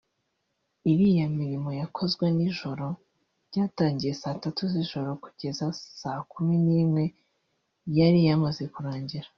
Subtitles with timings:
[0.91, 2.85] “Iriya mirimo yakozwe nijoro
[3.49, 5.65] byatangiye Saa tatu z’ijoro kugeza
[6.01, 7.03] saa kumi n’imwe
[7.97, 9.27] yari yamaze kurangira